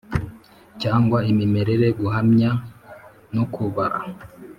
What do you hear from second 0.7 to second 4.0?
cyangwa imimerere, guhamya no kubara.